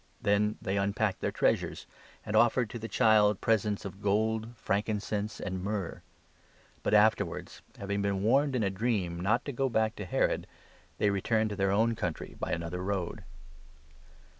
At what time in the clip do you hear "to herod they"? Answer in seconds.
9.97-11.11